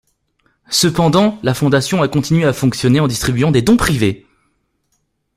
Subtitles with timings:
[0.71, 4.25] Cependant, la fondation a continué à fonctionner en distribuant des dons privés.